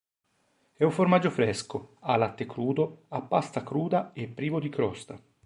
[0.73, 5.21] È un formaggio fresco, a latte crudo, a pasta cruda e privo di crosta.